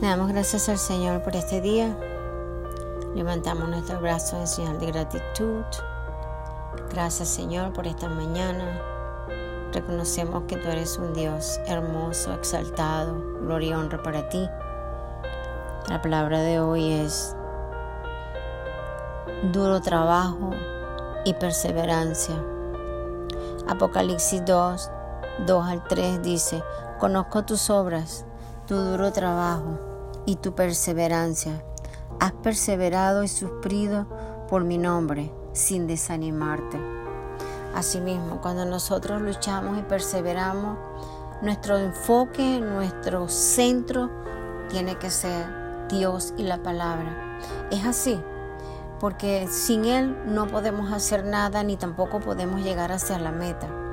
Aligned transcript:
Le 0.00 0.06
damos 0.06 0.28
gracias 0.28 0.68
al 0.68 0.78
Señor 0.78 1.24
por 1.24 1.34
este 1.34 1.60
día. 1.60 1.98
Levantamos 3.16 3.68
nuestro 3.68 3.98
brazo 4.00 4.38
en 4.38 4.46
señal 4.46 4.78
de 4.78 4.86
gratitud. 4.86 5.64
Gracias 6.92 7.28
Señor 7.28 7.72
por 7.72 7.84
esta 7.84 8.08
mañana. 8.08 8.80
Reconocemos 9.72 10.44
que 10.46 10.56
tú 10.56 10.68
eres 10.68 10.98
un 10.98 11.14
Dios 11.14 11.58
hermoso, 11.66 12.32
exaltado, 12.32 13.20
gloria 13.40 13.70
y 13.70 13.72
honra 13.72 14.00
para 14.00 14.28
ti. 14.28 14.48
La 15.88 16.00
palabra 16.00 16.42
de 16.42 16.60
hoy 16.60 16.92
es 16.92 17.34
duro 19.50 19.80
trabajo 19.80 20.50
y 21.24 21.34
perseverancia. 21.34 22.36
Apocalipsis 23.66 24.44
2, 24.44 24.90
2 25.44 25.66
al 25.66 25.82
3 25.82 26.22
dice, 26.22 26.62
conozco 27.00 27.44
tus 27.44 27.68
obras, 27.68 28.24
tu 28.68 28.76
duro 28.76 29.10
trabajo 29.12 29.87
y 30.28 30.36
tu 30.36 30.54
perseverancia. 30.54 31.64
Has 32.20 32.32
perseverado 32.32 33.24
y 33.24 33.28
sufrido 33.28 34.06
por 34.50 34.62
mi 34.62 34.76
nombre 34.76 35.32
sin 35.54 35.86
desanimarte. 35.86 36.78
Asimismo, 37.74 38.42
cuando 38.42 38.66
nosotros 38.66 39.22
luchamos 39.22 39.78
y 39.78 39.82
perseveramos, 39.82 40.76
nuestro 41.40 41.78
enfoque, 41.78 42.60
nuestro 42.60 43.28
centro 43.28 44.10
tiene 44.68 44.96
que 44.96 45.10
ser 45.10 45.88
Dios 45.88 46.34
y 46.36 46.42
la 46.42 46.62
palabra. 46.62 47.38
Es 47.70 47.86
así, 47.86 48.20
porque 49.00 49.48
sin 49.48 49.86
Él 49.86 50.14
no 50.26 50.46
podemos 50.46 50.92
hacer 50.92 51.24
nada 51.24 51.62
ni 51.62 51.78
tampoco 51.78 52.20
podemos 52.20 52.60
llegar 52.60 52.92
hacia 52.92 53.18
la 53.18 53.32
meta. 53.32 53.87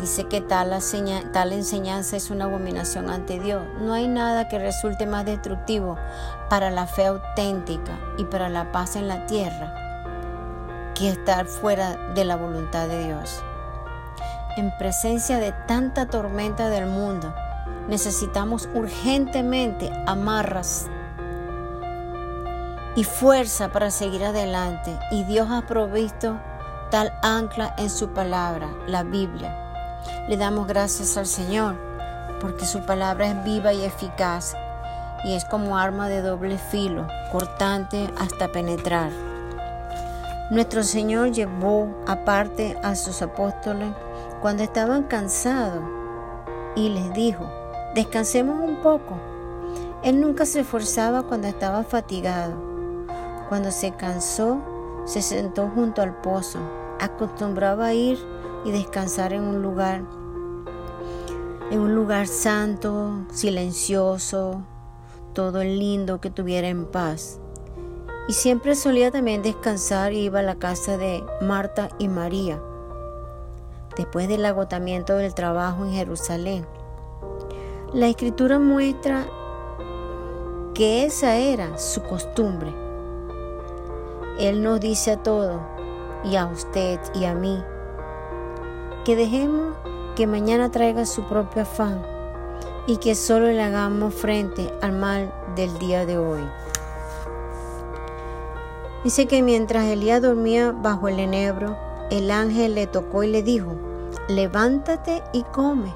Dice 0.00 0.24
que 0.24 0.42
tal, 0.42 0.72
enseñanza 0.72 2.16
es 2.16 2.30
una 2.30 2.44
abominación 2.44 3.08
ante 3.08 3.40
Dios. 3.40 3.62
No 3.80 3.94
hay 3.94 4.08
nada 4.08 4.46
que 4.46 4.58
resulte 4.58 5.06
más 5.06 5.24
destructivo 5.24 5.96
para 6.50 6.70
la 6.70 6.86
fe 6.86 7.06
auténtica 7.06 7.98
y 8.18 8.24
para 8.24 8.50
la 8.50 8.72
paz 8.72 8.96
en 8.96 9.08
la 9.08 9.24
tierra 9.26 9.74
que 10.94 11.08
estar 11.08 11.46
fuera 11.46 11.96
de 12.14 12.24
la 12.24 12.36
voluntad 12.36 12.88
de 12.88 13.06
Dios. 13.06 13.42
En 14.58 14.70
presencia 14.76 15.38
de 15.38 15.52
tanta 15.66 16.06
tormenta 16.06 16.68
del 16.68 16.86
mundo, 16.86 17.34
necesitamos 17.88 18.68
urgentemente 18.74 19.90
amarras 20.06 20.88
y 22.96 23.04
fuerza 23.04 23.70
para 23.70 23.90
seguir 23.90 24.24
adelante. 24.24 24.98
Y 25.10 25.24
Dios 25.24 25.48
ha 25.50 25.66
provisto 25.66 26.38
tal 26.90 27.12
ancla 27.22 27.74
en 27.78 27.88
su 27.88 28.10
palabra, 28.10 28.68
la 28.86 29.02
Biblia 29.02 29.65
le 30.28 30.36
damos 30.36 30.66
gracias 30.66 31.16
al 31.16 31.26
Señor 31.26 31.76
porque 32.40 32.66
su 32.66 32.80
palabra 32.80 33.28
es 33.28 33.44
viva 33.44 33.72
y 33.72 33.84
eficaz 33.84 34.54
y 35.24 35.34
es 35.34 35.44
como 35.44 35.76
arma 35.76 36.08
de 36.08 36.22
doble 36.22 36.58
filo, 36.58 37.06
cortante 37.32 38.10
hasta 38.18 38.48
penetrar. 38.48 39.10
Nuestro 40.50 40.82
Señor 40.82 41.32
llevó 41.32 41.88
aparte 42.06 42.78
a 42.82 42.94
sus 42.94 43.22
apóstoles 43.22 43.88
cuando 44.40 44.62
estaban 44.62 45.04
cansados 45.04 45.82
y 46.76 46.90
les 46.90 47.12
dijo, 47.14 47.50
descansemos 47.94 48.60
un 48.60 48.76
poco. 48.76 49.18
Él 50.04 50.20
nunca 50.20 50.46
se 50.46 50.60
esforzaba 50.60 51.24
cuando 51.24 51.48
estaba 51.48 51.82
fatigado. 51.82 52.54
Cuando 53.48 53.72
se 53.72 53.92
cansó, 53.92 54.60
se 55.04 55.22
sentó 55.22 55.68
junto 55.74 56.02
al 56.02 56.14
pozo. 56.20 56.60
Acostumbraba 57.00 57.92
ir 57.94 58.18
y 58.66 58.72
descansar 58.72 59.32
en 59.32 59.44
un 59.44 59.62
lugar, 59.62 60.02
en 61.70 61.78
un 61.78 61.94
lugar 61.94 62.26
santo, 62.26 63.24
silencioso, 63.30 64.64
todo 65.34 65.62
lindo 65.62 66.20
que 66.20 66.30
tuviera 66.30 66.66
en 66.66 66.84
paz. 66.84 67.38
Y 68.28 68.32
siempre 68.32 68.74
solía 68.74 69.12
también 69.12 69.42
descansar 69.42 70.12
y 70.12 70.24
iba 70.24 70.40
a 70.40 70.42
la 70.42 70.56
casa 70.56 70.96
de 70.96 71.24
Marta 71.40 71.90
y 72.00 72.08
María, 72.08 72.60
después 73.96 74.26
del 74.26 74.44
agotamiento 74.44 75.14
del 75.14 75.32
trabajo 75.32 75.84
en 75.84 75.92
Jerusalén. 75.92 76.66
La 77.92 78.08
escritura 78.08 78.58
muestra 78.58 79.26
que 80.74 81.04
esa 81.04 81.36
era 81.36 81.78
su 81.78 82.02
costumbre. 82.02 82.74
Él 84.40 84.60
nos 84.64 84.80
dice 84.80 85.12
a 85.12 85.22
todos, 85.22 85.60
y 86.24 86.34
a 86.34 86.46
usted 86.46 86.98
y 87.14 87.26
a 87.26 87.34
mí, 87.34 87.62
que 89.06 89.14
dejemos 89.14 89.76
que 90.16 90.26
mañana 90.26 90.72
traiga 90.72 91.06
su 91.06 91.22
propio 91.28 91.62
afán 91.62 92.04
y 92.88 92.96
que 92.96 93.14
solo 93.14 93.46
le 93.46 93.62
hagamos 93.62 94.12
frente 94.12 94.74
al 94.82 94.94
mal 94.94 95.32
del 95.54 95.78
día 95.78 96.04
de 96.04 96.18
hoy. 96.18 96.40
Dice 99.04 99.26
que 99.26 99.44
mientras 99.44 99.84
Elías 99.84 100.22
dormía 100.22 100.72
bajo 100.72 101.06
el 101.06 101.20
enebro, 101.20 101.76
el 102.10 102.32
ángel 102.32 102.74
le 102.74 102.88
tocó 102.88 103.22
y 103.22 103.28
le 103.28 103.44
dijo, 103.44 103.76
levántate 104.26 105.22
y 105.32 105.44
come. 105.44 105.94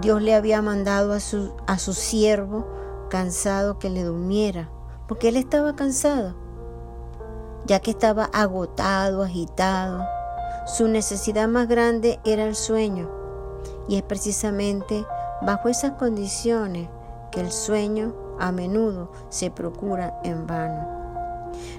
Dios 0.00 0.20
le 0.20 0.34
había 0.34 0.60
mandado 0.62 1.12
a 1.12 1.20
su, 1.20 1.52
a 1.68 1.78
su 1.78 1.94
siervo 1.94 2.66
cansado 3.08 3.78
que 3.78 3.88
le 3.88 4.02
durmiera, 4.02 4.68
porque 5.06 5.28
él 5.28 5.36
estaba 5.36 5.76
cansado, 5.76 6.34
ya 7.66 7.78
que 7.78 7.92
estaba 7.92 8.24
agotado, 8.24 9.22
agitado, 9.22 10.17
su 10.68 10.86
necesidad 10.86 11.48
más 11.48 11.66
grande 11.66 12.20
era 12.24 12.44
el 12.44 12.54
sueño 12.54 13.08
y 13.88 13.96
es 13.96 14.02
precisamente 14.02 15.06
bajo 15.40 15.68
esas 15.68 15.92
condiciones 15.92 16.88
que 17.30 17.40
el 17.40 17.50
sueño 17.50 18.14
a 18.38 18.52
menudo 18.52 19.10
se 19.30 19.50
procura 19.50 20.20
en 20.24 20.46
vano. 20.46 20.86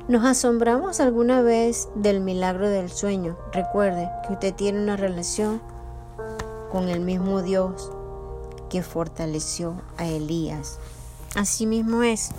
¿Nos 0.08 0.26
asombramos 0.26 1.00
alguna 1.00 1.44
vez 1.44 1.88
del 1.94 2.20
milagro 2.20 2.68
del 2.68 2.90
sueño? 2.90 3.38
Recuerde 3.54 4.10
que 4.26 4.34
usted 4.34 4.56
tiene 4.56 4.82
una 4.82 4.98
relación 4.98 5.62
con 6.72 6.90
el 6.90 7.00
mismo 7.00 7.44
Dios 7.44 7.92
que 8.70 8.82
fortaleció 8.82 9.76
a 9.98 10.08
Elías. 10.08 10.80
Así 11.36 11.68
mismo 11.68 12.02
es. 12.02 12.32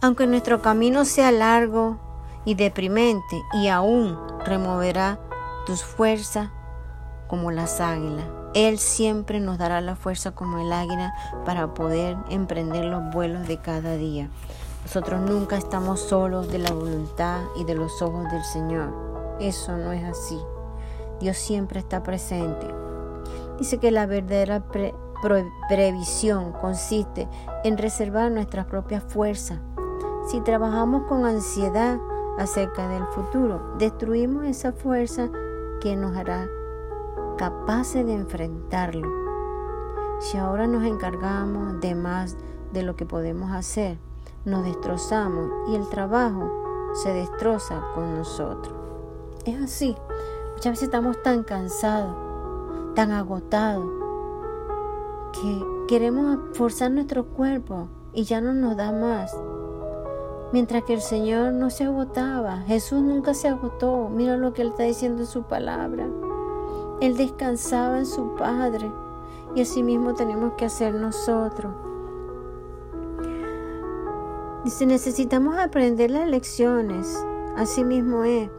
Aunque 0.00 0.26
nuestro 0.26 0.62
camino 0.62 1.04
sea 1.04 1.30
largo 1.30 1.98
y 2.46 2.54
deprimente 2.54 3.42
y 3.52 3.68
aún 3.68 4.18
removerá 4.46 5.18
tus 5.66 5.84
fuerzas 5.84 6.48
como 7.28 7.50
las 7.50 7.80
águilas. 7.80 8.24
Él 8.54 8.78
siempre 8.78 9.40
nos 9.40 9.58
dará 9.58 9.82
la 9.82 9.96
fuerza 9.96 10.30
como 10.30 10.58
el 10.58 10.72
águila 10.72 11.12
para 11.44 11.74
poder 11.74 12.16
emprender 12.30 12.86
los 12.86 13.12
vuelos 13.12 13.46
de 13.46 13.58
cada 13.58 13.96
día. 13.96 14.30
Nosotros 14.82 15.20
nunca 15.20 15.56
estamos 15.56 16.00
solos 16.00 16.48
de 16.48 16.58
la 16.58 16.70
voluntad 16.70 17.40
y 17.56 17.64
de 17.64 17.74
los 17.74 18.00
ojos 18.00 18.30
del 18.30 18.44
Señor. 18.44 19.36
Eso 19.40 19.76
no 19.76 19.92
es 19.92 20.04
así. 20.04 20.38
Dios 21.20 21.36
siempre 21.36 21.80
está 21.80 22.02
presente. 22.02 22.66
Dice 23.58 23.78
que 23.78 23.90
la 23.90 24.06
verdadera 24.06 24.62
previsión 25.68 26.52
consiste 26.52 27.28
en 27.64 27.76
reservar 27.76 28.30
nuestras 28.30 28.66
propias 28.66 29.02
fuerzas. 29.02 29.58
Si 30.30 30.40
trabajamos 30.40 31.02
con 31.08 31.24
ansiedad 31.24 31.98
acerca 32.38 32.88
del 32.88 33.04
futuro, 33.06 33.74
destruimos 33.78 34.44
esa 34.44 34.72
fuerza 34.72 35.30
que 35.80 35.96
nos 35.96 36.16
hará 36.16 36.48
capaces 37.36 38.06
de 38.06 38.14
enfrentarlo. 38.14 39.08
Si 40.20 40.38
ahora 40.38 40.66
nos 40.66 40.84
encargamos 40.84 41.80
de 41.80 41.94
más 41.94 42.36
de 42.72 42.82
lo 42.82 42.96
que 42.96 43.04
podemos 43.04 43.52
hacer, 43.52 43.98
nos 44.44 44.64
destrozamos 44.64 45.50
y 45.68 45.74
el 45.76 45.88
trabajo 45.88 46.92
se 46.94 47.12
destroza 47.12 47.82
con 47.94 48.16
nosotros. 48.16 48.74
Es 49.44 49.60
así. 49.60 49.96
Muchas 50.54 50.72
veces 50.72 50.84
estamos 50.84 51.22
tan 51.22 51.42
cansados, 51.42 52.16
tan 52.94 53.12
agotados, 53.12 53.86
que 55.32 55.66
queremos 55.86 56.38
forzar 56.54 56.90
nuestro 56.90 57.26
cuerpo 57.26 57.88
y 58.14 58.24
ya 58.24 58.40
no 58.40 58.54
nos 58.54 58.76
da 58.76 58.90
más. 58.92 59.36
Mientras 60.52 60.84
que 60.84 60.94
el 60.94 61.00
Señor 61.00 61.52
no 61.52 61.70
se 61.70 61.84
agotaba, 61.84 62.58
Jesús 62.66 63.02
nunca 63.02 63.34
se 63.34 63.48
agotó. 63.48 64.08
Mira 64.08 64.36
lo 64.36 64.52
que 64.52 64.62
Él 64.62 64.68
está 64.68 64.84
diciendo 64.84 65.22
en 65.22 65.26
su 65.26 65.42
palabra. 65.42 66.06
Él 67.00 67.16
descansaba 67.16 67.98
en 67.98 68.06
su 68.06 68.34
Padre 68.36 68.90
y 69.54 69.62
así 69.62 69.82
mismo 69.82 70.14
tenemos 70.14 70.52
que 70.56 70.66
hacer 70.66 70.94
nosotros. 70.94 71.74
Dice, 74.64 74.86
necesitamos 74.86 75.56
aprender 75.58 76.10
las 76.10 76.28
lecciones. 76.28 77.24
Así 77.56 77.84
mismo 77.84 78.24
es. 78.24 78.50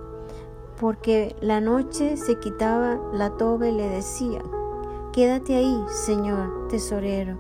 Porque 0.80 1.36
la 1.42 1.62
noche 1.62 2.18
se 2.18 2.40
quitaba 2.40 3.00
la 3.13 3.31
toga 3.31 3.68
y 3.68 3.74
le 3.74 3.90
decía, 3.90 4.42
quédate 5.12 5.56
ahí, 5.56 5.83
Señor 5.90 6.68
tesorero. 6.68 7.38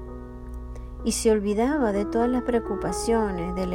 Y 1.03 1.13
se 1.13 1.31
olvidaba 1.31 1.91
de 1.91 2.05
todas 2.05 2.29
las 2.29 2.43
preocupaciones, 2.43 3.55
de 3.55 3.67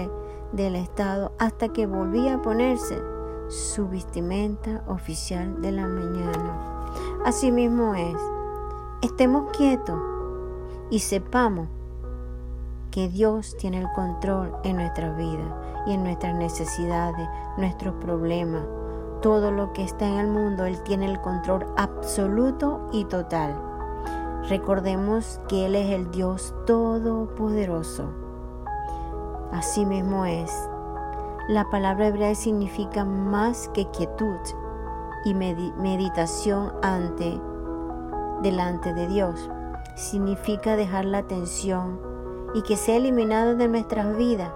del 0.52 0.76
Estado 0.76 1.32
hasta 1.38 1.68
que 1.68 1.86
volvía 1.86 2.34
a 2.34 2.42
ponerse 2.42 3.00
su 3.48 3.88
vestimenta 3.88 4.82
oficial 4.86 5.60
de 5.60 5.72
la 5.72 5.86
mañana. 5.86 6.90
Asimismo 7.24 7.94
es, 7.94 8.16
estemos 9.02 9.50
quietos 9.56 10.00
y 10.90 11.00
sepamos 11.00 11.68
que 12.90 13.08
Dios 13.08 13.56
tiene 13.56 13.80
el 13.80 13.88
control 13.94 14.52
en 14.64 14.76
nuestra 14.76 15.14
vida 15.14 15.84
y 15.86 15.92
en 15.92 16.04
nuestras 16.04 16.34
necesidades, 16.34 17.28
nuestros 17.56 17.94
problemas. 17.94 18.64
Todo 19.22 19.50
lo 19.50 19.72
que 19.72 19.82
está 19.82 20.06
en 20.06 20.18
el 20.18 20.28
mundo, 20.28 20.64
Él 20.64 20.82
tiene 20.82 21.06
el 21.06 21.20
control 21.20 21.66
absoluto 21.76 22.88
y 22.92 23.04
total. 23.04 23.56
Recordemos 24.48 25.40
que 25.48 25.66
Él 25.66 25.76
es 25.76 25.90
el 25.90 26.10
Dios 26.10 26.54
todopoderoso. 26.66 28.21
Así 29.52 29.84
mismo 29.84 30.24
es. 30.24 30.50
La 31.48 31.68
palabra 31.70 32.06
hebrea 32.06 32.34
significa 32.34 33.04
más 33.04 33.68
que 33.74 33.86
quietud 33.90 34.38
y 35.24 35.34
meditación 35.34 36.72
ante 36.82 37.38
delante 38.42 38.94
de 38.94 39.08
Dios. 39.08 39.50
Significa 39.94 40.76
dejar 40.76 41.04
la 41.04 41.24
tensión 41.24 42.00
y 42.54 42.62
que 42.62 42.76
sea 42.76 42.96
eliminado 42.96 43.54
de 43.54 43.68
nuestras 43.68 44.16
vidas. 44.16 44.52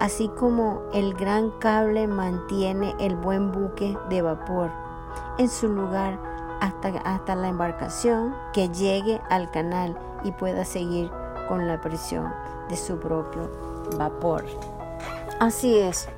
Así 0.00 0.28
como 0.28 0.82
el 0.92 1.14
gran 1.14 1.50
cable 1.58 2.06
mantiene 2.06 2.94
el 3.00 3.16
buen 3.16 3.50
buque 3.50 3.98
de 4.08 4.22
vapor 4.22 4.70
en 5.38 5.48
su 5.48 5.68
lugar 5.68 6.18
hasta, 6.60 6.88
hasta 7.04 7.34
la 7.34 7.48
embarcación 7.48 8.34
que 8.52 8.68
llegue 8.68 9.20
al 9.28 9.50
canal 9.50 9.98
y 10.22 10.30
pueda 10.32 10.64
seguir 10.64 11.10
con 11.48 11.66
la 11.66 11.80
presión 11.80 12.32
de 12.68 12.76
su 12.76 12.98
propio 12.98 13.50
vapor. 13.96 14.44
Así 15.40 15.78
es. 15.78 16.08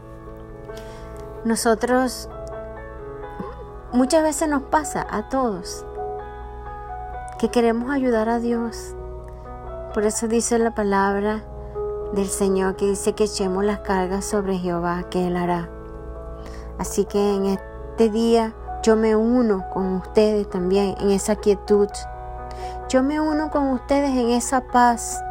Nosotros 1.44 2.29
muchas 3.93 4.23
veces 4.23 4.49
nos 4.49 4.62
pasa 4.62 5.06
a 5.11 5.29
todos 5.29 5.85
que 7.38 7.49
queremos 7.49 7.91
ayudar 7.91 8.29
a 8.29 8.38
Dios. 8.38 8.94
Por 9.94 10.05
eso 10.05 10.29
dice 10.29 10.59
la 10.59 10.75
palabra 10.75 11.43
del 12.12 12.29
Señor 12.29 12.77
que 12.77 12.87
dice 12.87 13.15
que 13.15 13.25
echemos 13.25 13.65
las 13.65 13.81
cargas 13.81 14.25
sobre 14.25 14.59
Jehová, 14.59 15.05
que 15.11 15.27
Él 15.27 15.37
hará. 15.37 15.69
Así 16.79 17.05
que 17.05 17.37
en 17.37 17.47
este 17.47 18.11
día 18.11 18.55
yo 18.82 18.97
me 18.97 19.17
uno 19.17 19.65
con 19.73 19.97
ustedes 19.97 20.49
también 20.49 20.94
en 21.00 21.11
esa 21.11 21.37
quietud. 21.37 21.88
Yo 22.91 23.05
me 23.05 23.21
uno 23.21 23.53
con 23.53 23.69
ustedes 23.69 24.11
en 24.11 24.31
esa 24.31 24.63
paz 24.63 25.23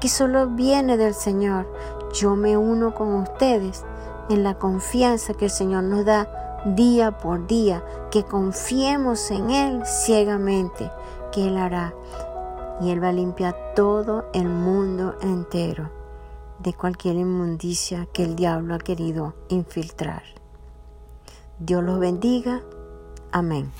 que 0.00 0.08
solo 0.08 0.46
viene 0.46 0.96
del 0.96 1.12
Señor. 1.12 1.70
Yo 2.14 2.36
me 2.36 2.56
uno 2.56 2.94
con 2.94 3.12
ustedes 3.12 3.84
en 4.30 4.42
la 4.42 4.58
confianza 4.58 5.34
que 5.34 5.44
el 5.44 5.50
Señor 5.50 5.84
nos 5.84 6.06
da 6.06 6.62
día 6.64 7.18
por 7.18 7.46
día, 7.46 7.84
que 8.10 8.24
confiemos 8.24 9.30
en 9.30 9.50
Él 9.50 9.82
ciegamente, 9.84 10.90
que 11.32 11.48
Él 11.48 11.58
hará. 11.58 11.92
Y 12.80 12.90
Él 12.90 13.04
va 13.04 13.10
a 13.10 13.12
limpiar 13.12 13.74
todo 13.74 14.30
el 14.32 14.48
mundo 14.48 15.16
entero 15.20 15.90
de 16.60 16.72
cualquier 16.72 17.16
inmundicia 17.16 18.06
que 18.14 18.24
el 18.24 18.36
diablo 18.36 18.74
ha 18.74 18.78
querido 18.78 19.34
infiltrar. 19.50 20.22
Dios 21.58 21.84
los 21.84 21.98
bendiga. 21.98 22.62
Amén. 23.32 23.70